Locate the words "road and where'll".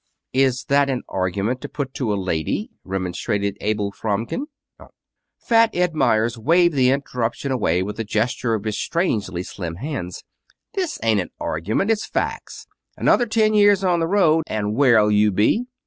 14.07-15.11